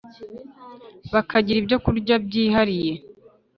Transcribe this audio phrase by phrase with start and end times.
[1.13, 2.93] bakagira ibyokurya byihariye